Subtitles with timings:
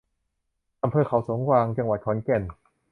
[0.83, 2.43] อำเภอเขาสวนกวาง จังหวัดขอนแก่น